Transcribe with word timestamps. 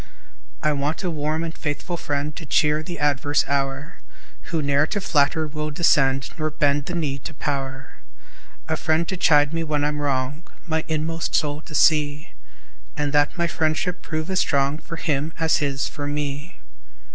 I 0.63 0.71
want 0.71 1.03
a 1.03 1.11
warm 1.11 1.43
and 1.43 1.55
faithful 1.55 1.95
friend, 1.95 2.35
To 2.35 2.43
cheer 2.43 2.81
the 2.81 2.97
adverse 2.97 3.45
hour, 3.47 3.99
Who 4.49 4.63
ne'er 4.63 4.87
to 4.87 4.99
flatter 4.99 5.45
will 5.45 5.69
descend, 5.69 6.31
Nor 6.39 6.49
bend 6.49 6.87
the 6.87 6.95
knee 6.95 7.19
to 7.19 7.35
power, 7.35 7.97
A 8.67 8.75
friend 8.77 9.07
to 9.09 9.15
chide 9.15 9.53
me 9.53 9.63
when 9.63 9.83
I'm 9.85 10.01
wrong, 10.01 10.41
My 10.65 10.83
inmost 10.87 11.35
soul 11.35 11.61
to 11.61 11.75
see; 11.75 12.31
And 12.97 13.13
that 13.13 13.37
my 13.37 13.45
friendship 13.45 14.01
prove 14.01 14.31
as 14.31 14.39
strong 14.39 14.79
For 14.79 14.95
him 14.95 15.33
as 15.37 15.57
his 15.57 15.87
for 15.87 16.07
me. 16.07 16.57